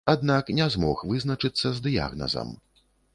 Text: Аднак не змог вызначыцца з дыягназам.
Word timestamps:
Аднак 0.11 0.47
не 0.59 0.65
змог 0.75 1.03
вызначыцца 1.11 1.67
з 1.75 1.83
дыягназам. 1.89 2.49